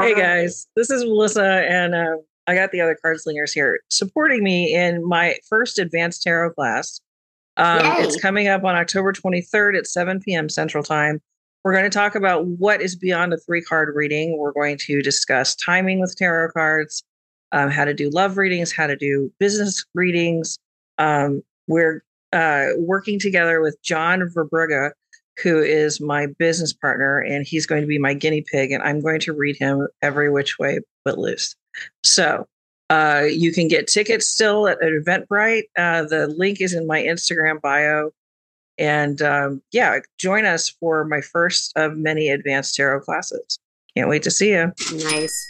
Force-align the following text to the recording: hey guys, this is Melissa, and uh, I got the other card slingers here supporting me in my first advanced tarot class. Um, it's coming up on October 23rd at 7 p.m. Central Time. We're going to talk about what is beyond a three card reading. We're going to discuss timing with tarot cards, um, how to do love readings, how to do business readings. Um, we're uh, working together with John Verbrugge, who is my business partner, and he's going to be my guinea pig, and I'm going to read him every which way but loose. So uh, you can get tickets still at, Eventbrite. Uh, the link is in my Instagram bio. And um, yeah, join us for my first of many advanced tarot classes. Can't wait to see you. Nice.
hey 0.00 0.14
guys, 0.14 0.66
this 0.76 0.90
is 0.90 1.04
Melissa, 1.04 1.44
and 1.68 1.94
uh, 1.94 2.16
I 2.46 2.54
got 2.54 2.72
the 2.72 2.80
other 2.80 2.96
card 3.00 3.20
slingers 3.20 3.52
here 3.52 3.80
supporting 3.90 4.42
me 4.42 4.74
in 4.74 5.06
my 5.06 5.36
first 5.48 5.78
advanced 5.78 6.22
tarot 6.22 6.52
class. 6.54 7.00
Um, 7.56 7.80
it's 7.98 8.20
coming 8.20 8.48
up 8.48 8.64
on 8.64 8.74
October 8.74 9.12
23rd 9.12 9.78
at 9.78 9.86
7 9.86 10.20
p.m. 10.20 10.48
Central 10.48 10.82
Time. 10.82 11.20
We're 11.62 11.72
going 11.72 11.84
to 11.84 11.90
talk 11.90 12.14
about 12.14 12.46
what 12.46 12.80
is 12.80 12.96
beyond 12.96 13.34
a 13.34 13.36
three 13.36 13.60
card 13.60 13.94
reading. 13.94 14.38
We're 14.38 14.52
going 14.52 14.78
to 14.78 15.02
discuss 15.02 15.54
timing 15.54 16.00
with 16.00 16.16
tarot 16.16 16.52
cards, 16.52 17.02
um, 17.52 17.70
how 17.70 17.84
to 17.84 17.92
do 17.92 18.08
love 18.10 18.38
readings, 18.38 18.72
how 18.72 18.86
to 18.86 18.96
do 18.96 19.30
business 19.38 19.84
readings. 19.94 20.58
Um, 20.96 21.42
we're 21.66 22.02
uh, 22.32 22.68
working 22.78 23.18
together 23.18 23.60
with 23.60 23.76
John 23.82 24.20
Verbrugge, 24.20 24.92
who 25.42 25.60
is 25.60 26.00
my 26.00 26.26
business 26.38 26.72
partner, 26.72 27.20
and 27.20 27.46
he's 27.46 27.66
going 27.66 27.80
to 27.80 27.86
be 27.86 27.98
my 27.98 28.14
guinea 28.14 28.42
pig, 28.42 28.72
and 28.72 28.82
I'm 28.82 29.00
going 29.00 29.20
to 29.20 29.32
read 29.32 29.56
him 29.56 29.88
every 30.02 30.30
which 30.30 30.58
way 30.58 30.80
but 31.04 31.18
loose. 31.18 31.54
So 32.04 32.46
uh, 32.90 33.22
you 33.30 33.52
can 33.52 33.68
get 33.68 33.86
tickets 33.86 34.26
still 34.26 34.68
at, 34.68 34.80
Eventbrite. 34.80 35.64
Uh, 35.78 36.02
the 36.04 36.26
link 36.26 36.60
is 36.60 36.74
in 36.74 36.86
my 36.86 37.00
Instagram 37.00 37.60
bio. 37.60 38.10
And 38.78 39.20
um, 39.22 39.62
yeah, 39.72 40.00
join 40.18 40.44
us 40.44 40.68
for 40.68 41.04
my 41.04 41.20
first 41.20 41.72
of 41.76 41.96
many 41.96 42.28
advanced 42.28 42.74
tarot 42.74 43.00
classes. 43.00 43.58
Can't 43.96 44.08
wait 44.08 44.22
to 44.24 44.30
see 44.30 44.50
you. 44.50 44.72
Nice. 44.92 45.49